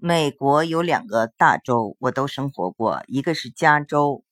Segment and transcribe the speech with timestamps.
[0.00, 4.22] 美国有两个大州，我都生活过，一个是加州，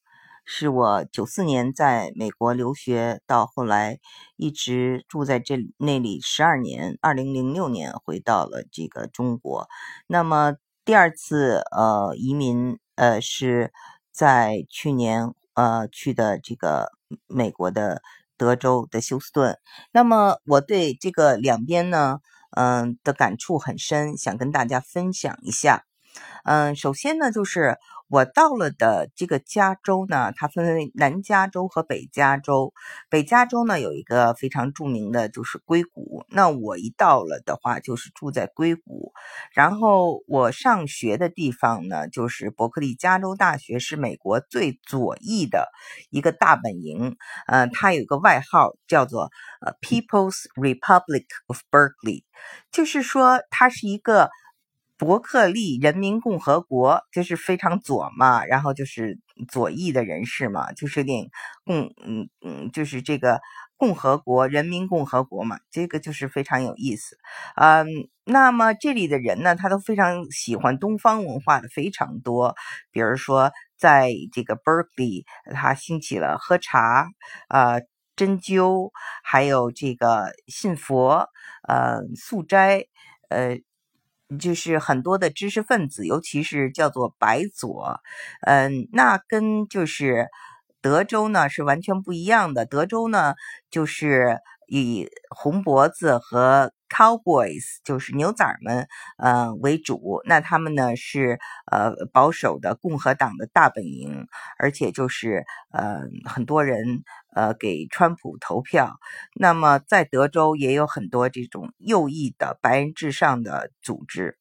[0.45, 3.99] 是我九四年在美国留学，到后来
[4.37, 9.67] 一直住在这那里十二年，二零零六年回到了这个中国。
[10.07, 13.73] 那么第二次呃移民呃是
[14.13, 16.93] 在去年呃去的这个
[17.27, 18.01] 美国的
[18.37, 19.59] 德州的休斯顿。
[19.91, 22.19] 那么我对这个两边呢。
[22.51, 25.83] 嗯的感触很深，想跟大家分享一下。
[26.45, 27.77] 嗯，首先呢，就是
[28.09, 32.73] 我到了的这个加州呢，它分为南加州和北加州。
[33.09, 36.25] 北加州呢有一个非常著名的，就是硅谷。
[36.29, 39.11] 那我一到了的话，就是住在硅谷。
[39.53, 45.67] 然后我上学的地方呢，就是伯克利加州大学，是美国最左翼的
[46.09, 47.17] 一个大本营。
[47.45, 52.23] 呃，它有一个外号叫做呃 People's Republic of Berkeley，
[52.71, 54.29] 就是说它是一个。
[54.97, 61.29] 伯克利人民共和国就是非常左嘛，然后就是左翼的人士嘛，就是有点
[61.65, 63.39] 共嗯嗯，就是这个
[63.77, 67.15] 共和国人民共和国嘛，这个就是非常有意思。
[67.55, 67.85] 嗯，
[68.25, 72.55] 那么这里的人呢，他都非常喜欢东方文化的非常多，
[72.91, 77.07] 比如说在这个 Berkeley，他兴起了喝茶、
[77.49, 77.81] 呃
[78.15, 78.89] 针灸，
[79.23, 81.29] 还有这个信佛、
[81.67, 82.85] 呃素斋、
[83.29, 83.59] 呃。
[84.39, 87.99] 就是很多的知识分子，尤其是叫做白左，
[88.41, 90.27] 嗯，那跟就是
[90.81, 92.65] 德州呢是完全不一样的。
[92.65, 93.35] 德州呢
[93.71, 100.21] 就是以红脖子和 cowboys，就是牛仔们，呃为主。
[100.25, 101.39] 那他们呢是
[101.71, 107.03] 呃保守的共和党的大本营，而且就是呃很多人。
[107.35, 108.97] 呃，给川普投票。
[109.35, 114.39] 那么，在德州也有很多这种右翼的白人至上的组织。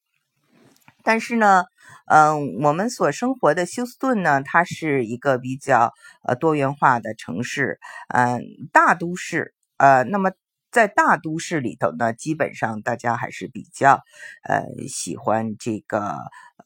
[1.03, 1.65] 但是呢，
[2.07, 8.41] 嗯，我们所生活的休斯顿呢，它是一个比较呃多元化的城市，嗯，
[8.73, 9.53] 大都市。
[9.77, 10.31] 呃，那么
[10.77, 14.03] 在大都市里头呢，基本上大家还是比较
[14.43, 16.15] 呃喜欢这个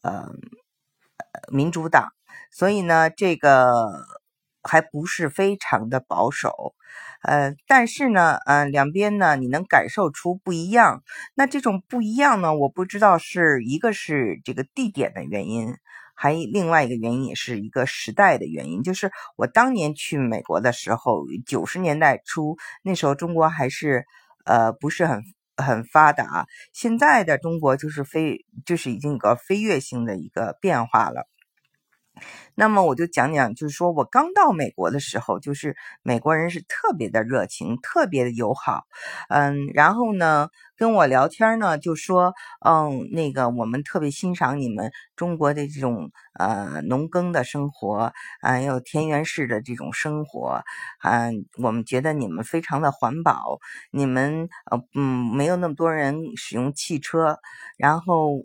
[0.01, 0.27] 呃
[1.47, 2.09] 民主党，
[2.51, 4.05] 所以呢，这个。
[4.63, 6.75] 还不是非常的保守，
[7.23, 11.01] 呃，但是呢，呃，两边呢，你能感受出不一样。
[11.33, 15.73] 那这种不一样呢，我不知道是一个是这个地点的原因，
[16.21, 18.83] 还另外一个原因也是一个时代的原因。
[18.83, 24.05] 就是我当年去美国的时候，九十年代初，那时候中国还是
[24.45, 25.23] 呃不是很
[25.57, 31.27] 很发达，现在的中国就是飞，就是已经有个飞跃性的一个变化了。
[32.55, 38.83] 那么我就讲讲，就是说我刚到美国的时候，就是美国人是特别的热情，特别的友好，
[39.29, 42.33] 嗯，然后呢跟我聊天呢，就说，
[42.65, 48.11] 嗯，那个我们特别欣赏你们中国的这种呃农耕的生活，
[48.41, 50.61] 还有田园式的这种生活，
[51.03, 53.59] 嗯，我们觉得你们非常的环保，
[53.91, 57.37] 你们呃嗯没有那么多人使用汽车，
[57.77, 58.41] 然后。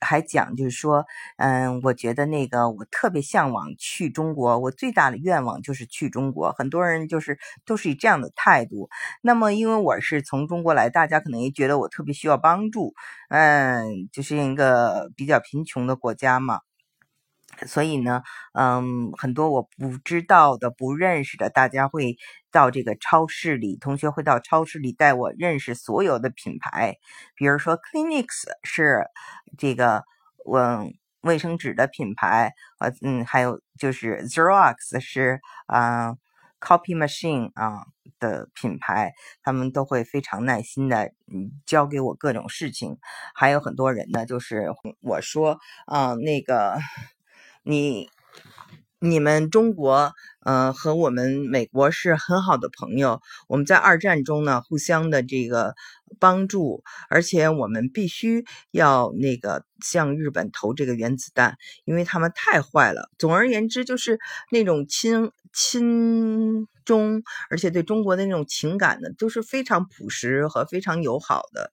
[0.00, 1.04] 还讲就是说，
[1.38, 6.52] 嗯，我觉得那个我特别向往去中国，我最大的愿望就是去中国。
[6.52, 8.88] 很多人就是都是以这样的态度。
[9.22, 12.94] 那么，因为我是从中国来，大家可能也觉得我特别需要帮助，
[13.30, 16.60] 嗯，就是一个比较贫穷的国家嘛。
[17.66, 18.22] 所以呢，
[18.52, 22.16] 嗯，很多我不知道的、不认识的，大家会
[22.50, 26.96] 到这个超市里，同学会到超市里带我认识所有的品牌，
[27.34, 29.06] 比如说 Clinics 是
[29.56, 30.04] 这个
[30.52, 36.14] 嗯卫生纸的品牌，呃嗯，还有就是 Xerox 是啊
[36.60, 37.86] Copy Machine 啊
[38.18, 39.12] 的品牌，
[39.42, 42.98] 他们都会非常耐心的嗯教给我各种事情，
[43.34, 44.66] 还有很多人呢，就是
[45.00, 46.78] 我说啊那个。
[47.66, 48.08] 你、
[49.00, 50.12] 你们中国，
[50.46, 53.20] 呃，和我们美国是很好的朋友。
[53.48, 55.74] 我们在二战中呢，互相的这个
[56.20, 63.10] 帮助，而且我们必须要那个向日本投这个原子弹，因为他们太坏了。
[63.18, 64.20] 总而言之，就是
[64.52, 71.72] 那种亲亲中，而且对中国的那种情感呢，都是非常朴实和非常友好的。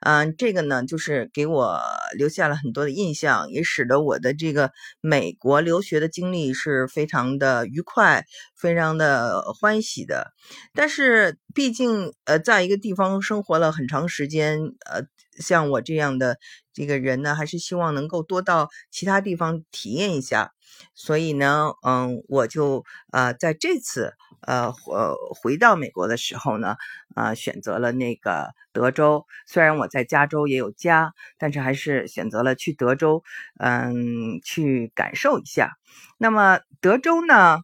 [0.00, 1.80] 嗯，这个呢，就是给我
[2.16, 4.70] 留下了很多的印象，也使得我的这个
[5.00, 8.24] 美国留学的经历是非常的愉快、哎
[8.56, 10.32] 非常的欢喜的。
[10.74, 14.58] 但是毕竟呃，在一个地方生活了很长时间，
[14.90, 15.02] 呃，
[15.38, 16.38] 像我这样的
[16.72, 20.52] 这个人呢，还是希望能够多到其他地方体验一下。
[20.94, 26.76] 所以呢，嗯，我就呃在这次呃呃回到美国的时候呢，
[27.14, 29.26] 呃选择了那个德州。
[29.46, 33.22] 虽然我在加州也有家，但是还是选择了去德州，
[33.58, 35.72] 嗯，去感受一下。
[36.18, 37.58] 那么德州呢，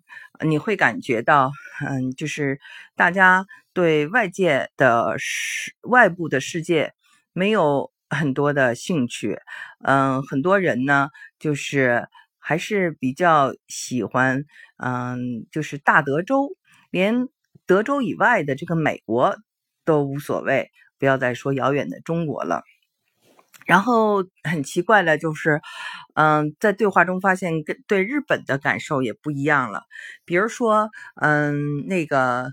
[0.44, 1.52] 你会感觉到，
[1.86, 2.60] 嗯，就是
[2.96, 6.92] 大家对外界的世外部的世界
[7.32, 9.38] 没有很多的兴趣，
[9.84, 11.08] 嗯，很多人呢，
[11.38, 12.08] 就是。
[12.42, 14.44] 还是比较喜欢，
[14.76, 16.50] 嗯，就是大德州，
[16.90, 17.28] 连
[17.64, 19.36] 德州以外的这个美国
[19.84, 22.62] 都无所谓，不要再说遥远的中国了。
[23.64, 25.60] 然后很奇怪的就是，
[26.14, 29.84] 嗯，在对话中发现跟对日本的感受也不一样了，
[30.24, 32.52] 比如说，嗯，那个。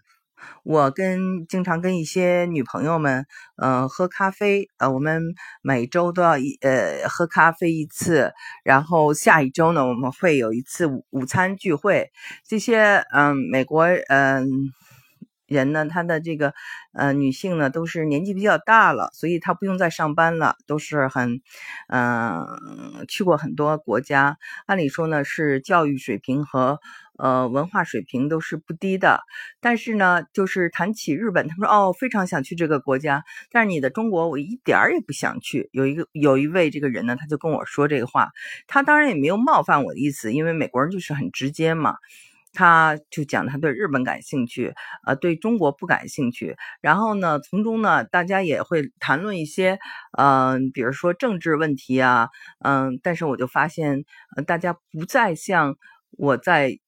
[0.64, 3.26] 我跟经常跟一些女朋友们，
[3.58, 5.22] 嗯，喝咖啡，呃，我们
[5.62, 8.32] 每周都要一呃喝咖啡一次，
[8.64, 12.12] 然后下一周呢，我们会有一次午午餐聚会。
[12.48, 14.48] 这些嗯，美国嗯
[15.50, 16.54] 人呢，他的这个
[16.94, 21.42] 呃女性呢，都是年纪比较大了，所以她不用再上班了，都是很
[21.88, 22.46] 嗯
[23.08, 24.38] 去过很多国家，
[24.68, 26.80] 按理说呢是教育水平和。
[27.22, 29.20] 呃，文化水平都是不低的，
[29.60, 35.68] 但是呢，就是谈起日本，他说哦，非常想去这个国家，但是你的中国，我一点儿也不想去。
[35.74, 38.30] 有一个有一位这个人呢，他就跟我说这个话，
[38.68, 41.98] 他当然也没有冒犯我的意思，因为美国人就是很直接嘛，
[42.54, 44.74] 他就讲他对日本感兴趣，
[45.06, 46.56] 呃，对中国不感兴趣。
[46.82, 49.80] 然后呢，从中呢，大家也会谈论一些，
[50.18, 52.30] 嗯，比如说政治问题啊，
[52.64, 54.04] 嗯，但是我就发现，
[54.48, 55.76] 大家不再像
[56.12, 56.80] 我在。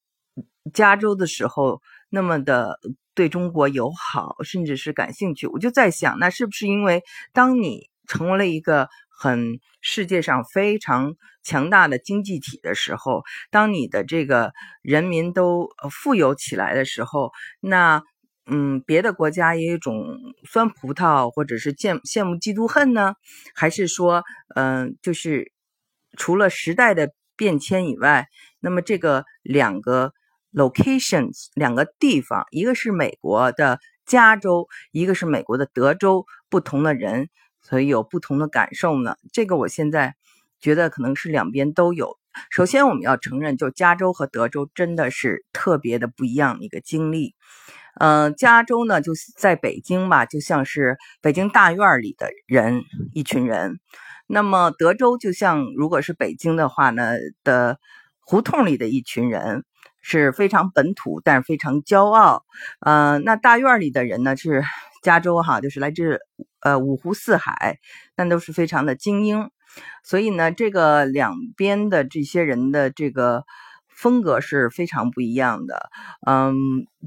[0.76, 1.82] 加州的时候，
[2.12, 2.80] 那么的
[3.16, 7.02] 对中国友好，甚至是感兴趣，我就在想，那是不是因为
[7.34, 8.88] 当你成为了一个
[9.22, 11.14] 很世界上非常
[11.44, 13.22] 强大的经济体的时候，
[13.52, 14.52] 当你的这个
[14.82, 18.02] 人民都富有起来的时候，那
[18.48, 23.14] 嗯，别的国家也有种酸葡萄，或者是羡羡慕嫉妒恨呢？
[23.54, 24.24] 还是说，
[24.56, 25.52] 嗯，就是
[26.18, 28.28] 除了时代的变迁以外，
[28.60, 30.14] 那么这个两个。
[30.54, 37.30] locations 两个地方，一个是美国的加州，一个是美国的德州，不同的人，
[37.62, 39.16] 所以有不同的感受呢。
[39.32, 40.16] 这个我现在
[40.60, 42.18] 觉得可能是两边都有。
[42.50, 47.36] 首先我们要承认，就加州和德州真的是特别的不一样的一个经历。
[48.00, 53.80] 嗯，加州呢就在北京吧，就像是北京大院里的人一群人。
[54.28, 57.80] 那么德州就像如果是北京的话呢的
[58.22, 59.64] 胡同里的一群人。
[60.04, 62.44] 是非常本土，但是非常骄傲。
[62.80, 64.64] 呃，那大院里的人呢是
[65.04, 66.20] 加州哈，就是来自
[66.62, 67.80] 呃五湖四海，
[68.16, 69.50] 但都是非常的精英。
[70.04, 73.44] 所以呢，这个两边的这些人的这个
[73.88, 75.90] 风格是非常不一样的。
[76.28, 76.56] 嗯，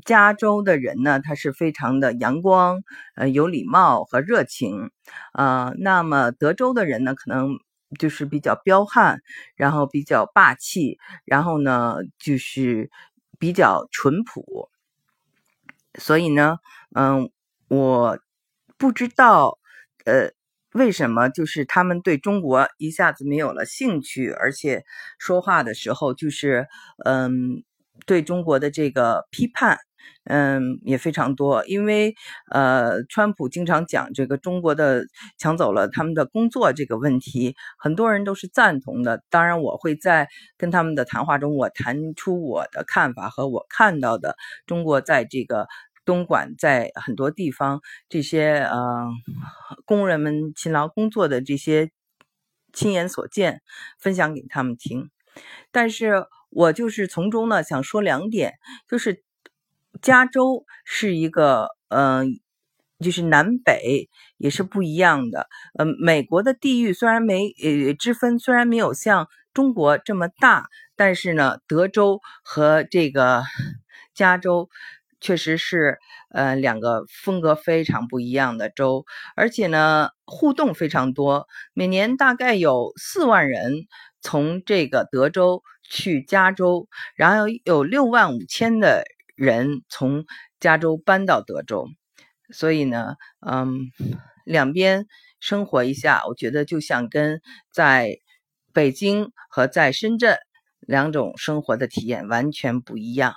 [0.04, 2.82] 加州的人呢，他是非常的阳光、
[3.16, 4.90] 呃有礼貌和热情。
[5.32, 7.58] 呃，那么德州的人呢，可能。
[8.00, 9.20] 就是比较彪悍，
[9.54, 12.90] 然后比较霸气，然后呢，就是
[13.38, 14.68] 比较淳朴。
[15.96, 16.56] 所以呢，
[16.96, 17.30] 嗯，
[17.68, 18.18] 我
[18.84, 19.58] 不知道，
[20.04, 20.30] 呃，
[20.74, 24.84] 为什么就是他们对中国一下子没有了兴趣，而且
[25.18, 26.66] 说话的时候就是，
[27.06, 27.32] 嗯，
[28.04, 29.78] 对中国的这个批判。
[30.24, 32.14] 嗯，也非常多，因为
[32.50, 35.04] 呃，川普经常讲这个中国的
[35.38, 39.22] 抢走了他们的工作这个问题，很多人都是赞同的。
[39.30, 40.28] 当然，我会在
[40.58, 44.36] 跟他们的谈话中，我谈出我的看法和我看到的
[44.66, 45.66] 中国在这个
[46.04, 49.06] 东莞在很多地方这些呃
[49.84, 51.90] 工人们勤劳工作的这些
[52.72, 53.62] 亲眼所见，
[53.98, 55.10] 分享给他们听。
[55.70, 58.54] 但是我就是从中呢想说两点，
[58.88, 59.22] 就是。
[60.02, 62.40] 加州是一个，嗯，
[62.98, 65.48] 就是南北也是不一样的。
[65.78, 73.44] 嗯，美国的地域虽然没呃之分，虽然没有像中国这么大，但是呢，德州和这个
[74.14, 74.68] 加州
[75.24, 81.46] 确实是呃两个风格非常不一样的州，而且呢互动非常多。
[81.72, 83.72] 每年大概有四万人
[84.20, 89.04] 从这个德州去加州，然后有六万五千的。
[89.36, 90.26] 人从
[90.60, 91.88] 加州搬到德州，
[92.52, 93.90] 所以呢，嗯，
[94.44, 95.06] 两边
[95.40, 97.40] 生活一下，我觉得就像跟
[97.72, 98.16] 在
[98.72, 100.38] 北京和在深圳
[100.78, 103.34] 两种生活的体验完全不一样。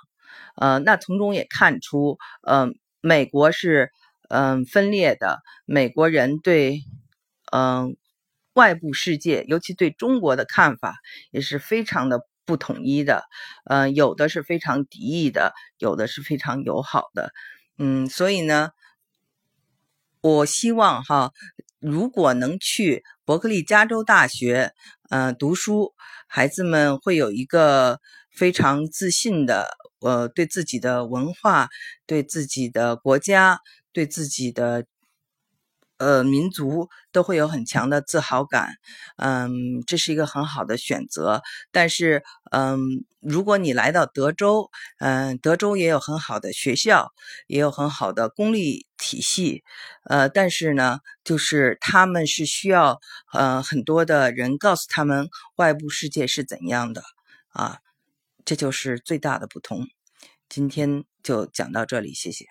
[0.56, 3.92] 呃，那从中也看出，嗯，美国是
[4.30, 6.82] 嗯分裂的，美国人对
[7.52, 7.96] 嗯
[8.54, 10.96] 外部世界，尤其对中国的看法
[11.32, 13.24] 也是非常的不统一的，
[13.66, 17.32] 嗯，有的是非常敌意的，有的是非常友好的，
[17.78, 18.72] 嗯，所以呢，
[20.22, 21.32] 我希望哈，
[21.80, 24.74] 如果能去伯克利加州大学
[25.10, 25.94] 呃读书，
[26.28, 28.00] 孩子们会有一个
[28.32, 29.78] 非常自信的。
[30.02, 31.70] 呃，对自己的文化、
[32.06, 33.60] 对自己的国家、
[33.94, 34.86] 对自己的
[35.98, 38.76] 呃民族，都会有很强的自豪感。
[39.18, 41.42] 嗯，这是一个很好的选择。
[41.72, 42.78] 但是，嗯，
[43.20, 47.12] 如果你来到德州，嗯，德州也有很好的学校，
[47.48, 49.64] 也有很好的公立体系。
[50.06, 53.00] 呃，但是呢，就是他们是需要
[53.34, 57.02] 呃很多的人告诉他们外部世界是怎样的
[57.50, 57.80] 啊。
[58.48, 59.86] 这就是最大的不同。
[60.48, 62.46] 今天就讲到这里，谢谢。